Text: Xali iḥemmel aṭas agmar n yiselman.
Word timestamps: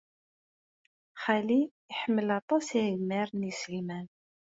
Xali 1.23 1.59
iḥemmel 1.91 2.29
aṭas 2.39 2.67
agmar 2.83 3.29
n 3.33 3.41
yiselman. 3.47 4.07